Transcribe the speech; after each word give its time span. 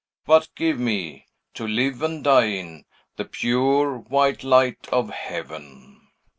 But, 0.25 0.49
give 0.55 0.79
me 0.79 1.27
to 1.53 1.67
live 1.67 2.01
and 2.01 2.23
die 2.23 2.45
in 2.47 2.85
the 3.17 3.25
pure, 3.25 3.99
white 3.99 4.43
light 4.43 4.87
of 4.91 5.11
heaven!" 5.11 6.07